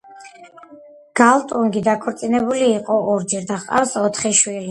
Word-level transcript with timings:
გალტუნგი 1.19 1.83
დაქორწინებული 1.89 2.71
იყო 2.79 2.97
ორჯერ 3.17 3.47
და 3.51 3.59
ჰყავს 3.65 3.97
ოთხი 4.05 4.35
შვილი. 4.41 4.59